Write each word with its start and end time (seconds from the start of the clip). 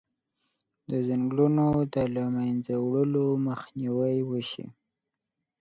د 0.89 0.91
ځنګلونو 1.07 1.65
د 1.93 1.95
له 2.15 2.23
منځه 2.35 2.73
وړلو 2.79 3.25
مخنیوی 3.47 4.17
وشي. 4.29 4.65